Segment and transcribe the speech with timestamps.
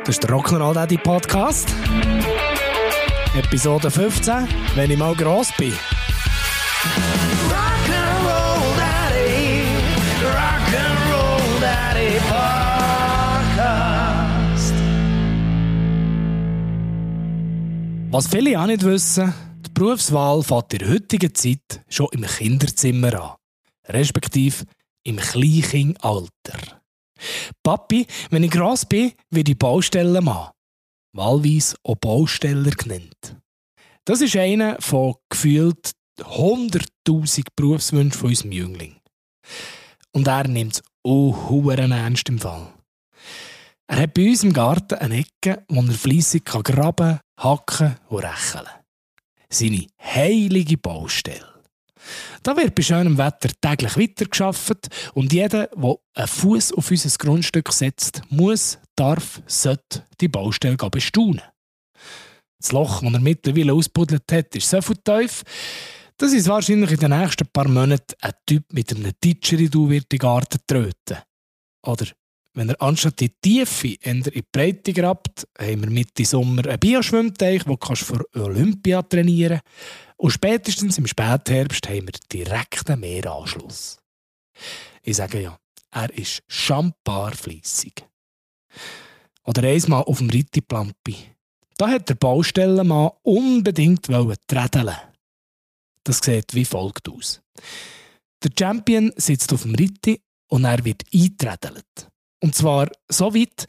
[0.00, 1.72] Das ist der Rock'n'Roll Daddy Podcast.
[3.36, 5.72] Episode 15, wenn ich mal gross bin.
[7.48, 9.62] Rock'n'Roll Daddy,
[10.24, 12.18] Rock'n'Roll Daddy
[13.48, 14.74] Podcast.
[18.10, 19.32] Was viele auch nicht wissen,
[19.64, 23.36] die Berufswahl fängt in der heutigen Zeit schon im Kinderzimmer an.
[23.94, 24.64] Respektive
[25.04, 26.77] im Kleinkindalter.
[27.62, 30.50] Papi, wenn ich gross bin, werde ich Baustellenmann.
[31.14, 33.36] Wahlweise auch Bausteller genannt.
[34.04, 38.96] Das ist einer von gefühlt 100.000 Berufswünschen von unserem Jüngling.
[40.12, 42.72] Und er nimmt es auch ernst im Fall.
[43.86, 48.64] Er hat bei uns im Garten eine Ecke, wo er fleissig graben, hacken und rächeln
[48.64, 48.84] kann.
[49.50, 51.57] Seine heilige Baustelle.
[52.42, 57.72] Da wird bei schönem Wetter täglich weitergeschafft und jeder, der einen Fuß auf unser Grundstück
[57.72, 61.42] setzt, muss, darf, sollte die Baustelle bestaunen.
[62.60, 65.44] Das Loch, das er mittlerweile ausbuddelt hat, ist so viel tief,
[66.16, 70.18] dass es wahrscheinlich in den nächsten paar Monaten ein Typ mit einem Didgeridoo wird die
[70.18, 71.18] Garten tröten.
[71.86, 72.06] Oder
[72.54, 77.62] wenn er anstatt die Tiefe in die Breite grabt, haben wir Mitte Sommer einen Bioschwimmteich,
[77.62, 80.07] den du für Olympia trainieren kannst.
[80.18, 83.98] Und spätestens im Spätherbst haben wir direkt einen Meeranschluss.
[85.02, 85.58] Ich sage ja,
[85.92, 88.04] er ist schambar fleissig.
[89.44, 91.16] Oder einmal auf dem Rittiplampi.
[91.76, 94.96] Da hat der Baustellenmann unbedingt trädeln.
[96.02, 97.40] Das sieht wie folgt aus.
[98.42, 102.08] Der Champion sitzt auf dem Ritti und er wird einträdelt.
[102.42, 103.66] Und zwar so weit,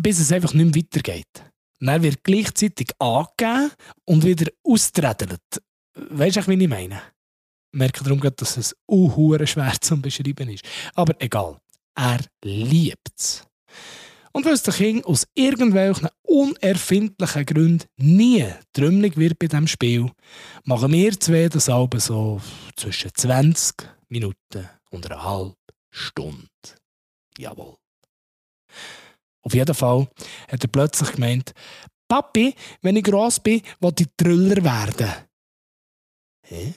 [0.00, 1.44] bis es einfach nicht mehr weitergeht.
[1.80, 3.72] er wird gleichzeitig angegeben
[4.04, 5.40] und wieder austrädelt.
[5.94, 7.02] Weißt du, wie ich meine?
[7.72, 10.64] Ich merke darum, dass es unhuere schwer zu beschreiben ist.
[10.94, 11.58] Aber egal,
[11.94, 13.46] er liebt es.
[14.32, 20.10] Und weil es der Kind aus irgendwelchen unerfindlichen Gründen nie trümmelig wird bei diesem Spiel,
[20.64, 22.40] machen wir zwei das Alben so
[22.76, 23.74] zwischen 20
[24.08, 25.54] Minuten und einer halben
[25.90, 26.48] Stunde.
[27.36, 27.76] Jawohl.
[29.42, 30.08] Auf jeden Fall
[30.48, 31.52] hat er plötzlich gemeint,
[32.08, 35.12] Papi, wenn ich gross bin, will ich Trüller werden.
[36.52, 36.74] Hä?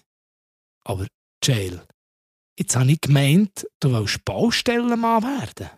[0.85, 1.05] Aber
[1.43, 1.81] Jail,
[2.57, 5.69] jetzt habe ich gemeint, du willst Baustellenmann werden.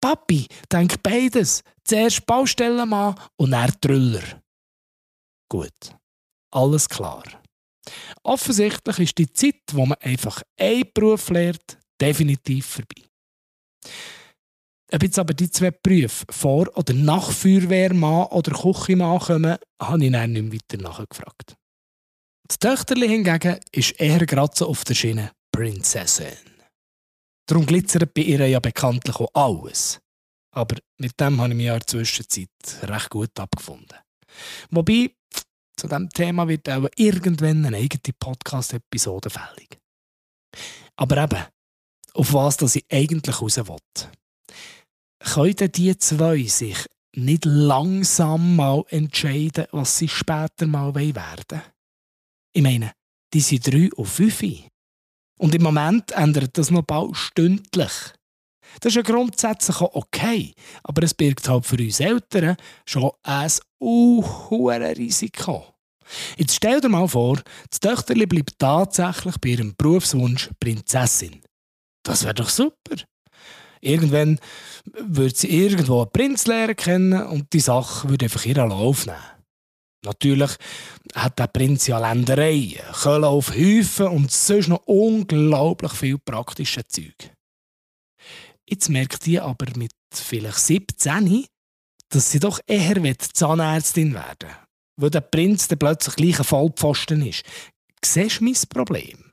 [0.00, 1.62] Papi, denk beides.
[1.84, 4.42] Zuerst Baustellenmann und dann Trüller.
[5.50, 5.94] Gut,
[6.54, 7.22] alles klar.
[8.22, 13.02] Offensichtlich ist die Zeit, wo man einfach einen Beruf lernt, definitiv vorbei.
[14.90, 20.12] Ob jetzt aber die zwei Berufe vor- oder nach Feuerwehrmann oder Küchenmann kommen, habe ich
[20.12, 21.56] dann nicht weiter nachgefragt.
[22.48, 26.36] Das Töchterli hingegen ist eher gerade so auf der Schiene Prinzessin.
[27.46, 30.00] Darum glitzert bei ihr ja bekanntlich auch alles.
[30.54, 32.48] Aber mit dem habe ich mich ja in der Zwischenzeit
[32.82, 33.98] recht gut abgefunden.
[34.70, 35.14] Wobei,
[35.76, 39.78] zu diesem Thema wird auch irgendwann eine eigene Podcast-Episode fällig.
[40.96, 41.44] Aber eben,
[42.14, 43.76] auf was das ich eigentlich raus will.
[45.20, 51.62] Können die zwei sich nicht langsam mal entscheiden, was sie später mal werden wollen?
[52.52, 52.92] Ich meine,
[53.32, 54.42] die sind drei und fünf.
[55.38, 57.92] Und im Moment ändert das noch bald stündlich.
[58.80, 63.50] Das ist ja grundsätzlich auch okay, aber es birgt halt für uns Eltern schon ein
[63.80, 65.74] hohes Risiko.
[66.36, 67.40] Jetzt stell dir mal vor,
[67.70, 71.42] das Töchterli bleibt tatsächlich bei ihrem Berufswunsch Prinzessin.
[72.02, 72.96] Das wäre doch super.
[73.80, 74.38] Irgendwann
[74.84, 79.18] würde sie irgendwo einen Prinz lernen kennen und die Sache würde einfach ihren Lauf nehmen.
[80.04, 80.50] Natürlich
[81.14, 87.32] hat der Prinz ja Ländereien, Köln auf Häufen und sonst noch unglaublich viel praktische Zeug.
[88.68, 91.46] Jetzt merkt die aber mit vielleicht 17,
[92.08, 94.56] dass sie doch eher Zahnärztin werden will,
[94.96, 97.44] weil der Prinz dann plötzlich gleich ein Vollpfosten ist.
[98.04, 99.30] Siehst du mein Problem?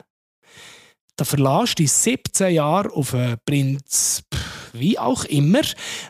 [1.15, 4.21] Da verlässt du 17 Jahre auf einen Prinz,
[4.73, 5.61] wie auch immer,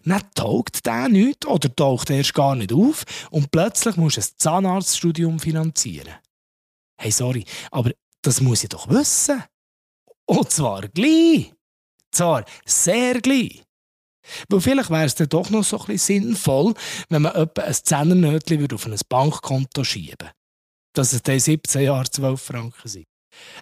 [0.05, 4.21] dann taugt der nicht oder taucht er erst gar nicht auf und plötzlich musst du
[4.21, 6.15] ein Zahnarztstudium finanzieren.
[6.99, 7.91] Hey, sorry, aber
[8.21, 9.43] das muss ich doch wissen.
[10.25, 11.53] Und zwar gleich.
[12.11, 13.63] Zwar sehr gleich.
[14.47, 16.73] Weil vielleicht wäre es dann doch noch so ein bisschen sinnvoll,
[17.09, 20.31] wenn man etwa ein Zehnernötchen auf ein Bankkonto schieben würde.
[20.93, 23.07] Dass es dann 17 Jahre 12 Franken sind.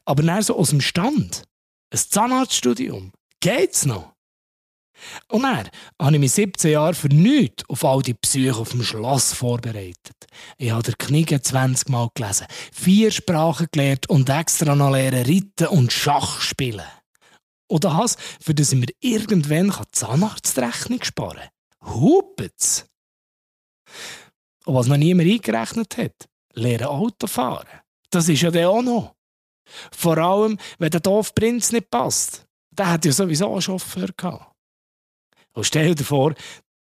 [0.05, 1.43] Aber dann so aus dem Stand,
[1.93, 4.13] ein Zahnarztstudium, geht's noch?
[5.29, 5.69] Und dann
[6.01, 10.25] habe ich mich 17 Jahre für nichts auf all die Psyche auf dem Schloss vorbereitet.
[10.57, 15.67] Ich habe der Knigge 20 Mal gelesen, vier Sprachen gelernt und extra noch lernen Reiten
[15.67, 16.85] und Schach spielen.
[17.67, 21.49] Und das, für das ich mir irgendwann die Zahnarztrechnung sparen
[21.81, 21.93] kann.
[21.93, 22.85] Hupet's!
[24.65, 27.67] Und was noch niemand eingerechnet hat, lernen Auto fahren.
[28.09, 29.15] Das ist ja der auch noch.
[29.91, 32.45] Vor allem, wenn der Dorfprinz nicht passt.
[32.71, 34.56] Der hat ja sowieso einen Chauffeur gehabt.
[35.57, 36.35] Und stell dir vor,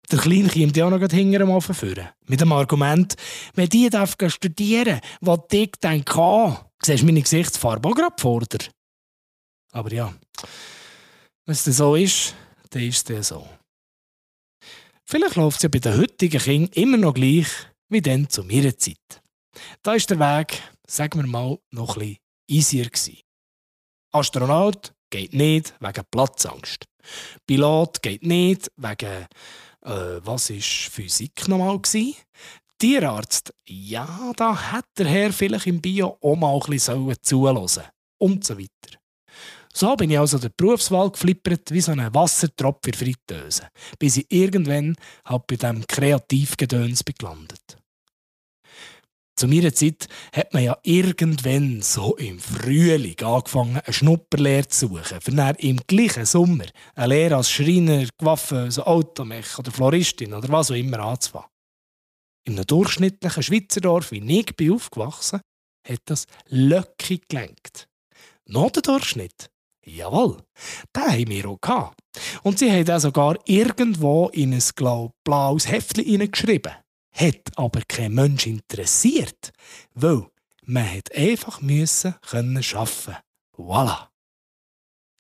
[0.10, 2.10] der Kleine kommt ja noch hinter dem Ofen führen.
[2.26, 3.14] Mit dem Argument,
[3.54, 8.68] wenn die darf studieren was ich dann kann, siehst meine Gesichtsfarbe auch gerade vor dir.
[9.72, 10.12] Aber ja,
[11.46, 12.34] wenn es so ist,
[12.72, 13.48] dann ist es so.
[15.04, 17.48] Vielleicht läuft es ja bei den heutigen Kindern immer noch gleich
[17.90, 19.22] wie dann zu meiner Zeit.
[19.84, 22.18] Da ist der Weg, sagen wir mal, noch bisschen
[22.50, 23.20] easier gewesen.
[24.12, 26.86] Astronaut geht nicht wegen Platzangst.
[27.46, 29.28] Pilot geht nicht wegen
[29.86, 32.16] äh, was ist Physik nochmal gewesen?
[32.78, 37.70] Tierarzt, ja, da hätte der Herr vielleicht im Bio auch mal ein bisschen zuhören
[38.18, 39.00] und so weiter.
[39.74, 43.68] So bin ich also der Berufswahl geflippert wie so ein Wassertropf in Fritteuse,
[44.00, 47.78] bis ich irgendwann halt bei diesem Kreativgedöns gelandet
[49.36, 55.20] zu meiner Zeit hat man ja irgendwann so im Frühling angefangen, eine Schnupperlehre zu suchen,
[55.20, 56.66] für dann im gleichen Sommer
[56.96, 61.50] eine Lehre als Schreiner, Gewaffenöse, Automech oder Floristin oder was auch immer anzufangen.
[62.48, 65.42] In einem durchschnittlichen Schweizer Dorf, wie ich bin aufgewachsen,
[65.86, 67.88] hat das Löcki gelenkt.
[68.48, 69.50] Noch der Durchschnitt?
[69.86, 70.38] Jawohl,
[70.96, 72.00] den haben wir auch gehabt.
[72.44, 74.64] Und sie haben auch sogar irgendwo in ein
[75.24, 76.74] blaues Heftchen hineingeschrieben
[77.16, 79.54] hat aber kein Mensch interessiert,
[79.94, 80.28] weil
[80.64, 83.16] man hat einfach müssen können schaffen.
[83.58, 84.10] Voilà.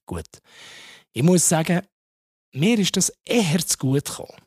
[0.06, 0.27] Gut.
[1.13, 1.81] Ich muss sagen,
[2.51, 4.42] mir ist das eher zu gut gekommen.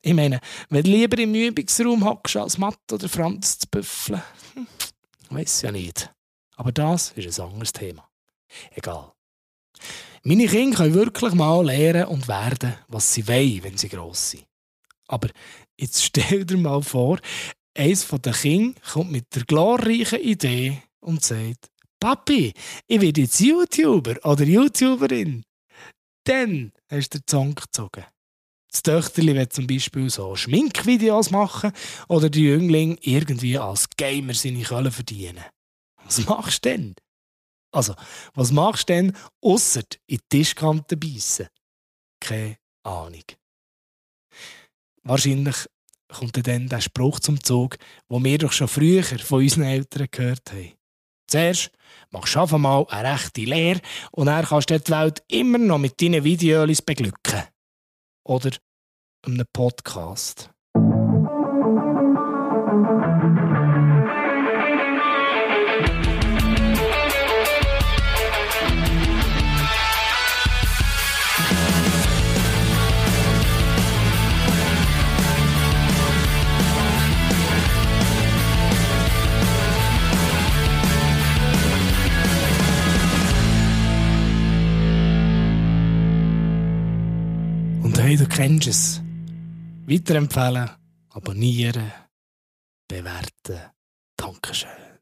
[0.00, 4.22] Ich meine, wenn du lieber im Übungsraum hockst, als Mathe oder Franz zu büffeln,
[4.54, 4.66] hm,
[5.30, 6.10] weiß ja nicht.
[6.56, 8.08] Aber das ist ein anderes Thema.
[8.72, 9.12] Egal.
[10.22, 14.46] Meine Kinder können wirklich mal lernen und werden, was sie wollen, wenn sie gross sind.
[15.06, 15.28] Aber
[15.78, 17.18] Jetzt stell dir mal vor,
[17.76, 22.52] eins von den Kindern kommt mit der glorreichen Idee und sagt, Papi,
[22.86, 25.42] ich werde jetzt YouTuber oder YouTuberin.
[26.24, 28.04] Dann hast du den Song gezogen.
[28.70, 31.72] Das Töchterli will zum Beispiel so Schminkvideos machen
[32.08, 35.44] oder die Jüngling irgendwie als Gamer seine Kohle verdienen.
[36.04, 36.94] Was machst du denn?
[37.72, 37.94] Also,
[38.34, 41.46] was machst du denn, ausser in die Tischkante beißen?
[42.20, 43.24] Keine Ahnung.
[45.04, 45.56] Wahrscheinlich
[46.08, 47.76] kommt dann der Spruch zum Zug,
[48.08, 50.72] wo wir doch schon früher von unseren Eltern gehört haben.
[51.26, 51.70] Zuerst
[52.10, 53.80] machst du einfach mal eine rechte Lehre
[54.12, 57.42] und dann kannst du die Welt immer noch mit deinen Videos beglücken.
[58.26, 58.50] Oder
[59.26, 60.50] einem Podcast.
[88.14, 89.02] Hey, du kennst es.
[89.86, 90.70] Weiterempfehlen,
[91.10, 91.92] abonnieren,
[92.88, 93.70] bewerten.
[94.16, 94.93] Dankeschön.